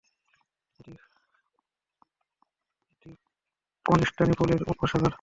[0.79, 0.91] এটি
[3.85, 5.09] কনস্টান্টিনিপলের উপসাগর।